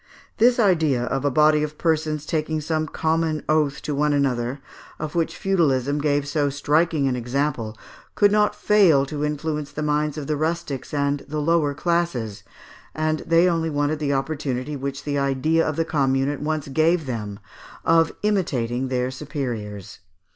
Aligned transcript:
This 0.37 0.57
idea 0.57 1.03
of 1.03 1.23
a 1.23 1.29
body 1.29 1.61
of 1.61 1.77
persons 1.77 2.25
taking 2.25 2.59
some 2.59 2.87
common 2.87 3.43
oath 3.47 3.83
to 3.83 3.93
one 3.93 4.13
another, 4.13 4.59
of 4.97 5.13
which 5.13 5.37
feudalism 5.37 5.99
gave 6.01 6.27
so 6.27 6.49
striking 6.49 7.07
an 7.07 7.15
example, 7.15 7.77
could 8.15 8.31
not 8.31 8.55
fail 8.55 9.05
to 9.05 9.23
influence 9.23 9.71
the 9.71 9.83
minds 9.83 10.17
of 10.17 10.25
the 10.25 10.35
rustics 10.35 10.91
and 10.91 11.19
the 11.27 11.37
lower 11.37 11.75
classes, 11.75 12.41
and 12.95 13.19
they 13.27 13.47
only 13.47 13.69
wanted 13.69 13.99
the 13.99 14.11
opportunity 14.11 14.75
which 14.75 15.03
the 15.03 15.19
idea 15.19 15.63
of 15.63 15.75
the 15.75 15.85
Commune 15.85 16.29
at 16.29 16.41
once 16.41 16.67
gave 16.67 17.05
them 17.05 17.37
of 17.85 18.11
imitating 18.23 18.87
their 18.87 19.11
superiors. 19.11 19.99